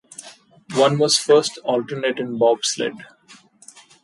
One 0.75 0.97
was 0.97 1.19
first 1.19 1.59
alternate 1.59 2.17
in 2.17 2.39
Bobsled. 2.39 3.05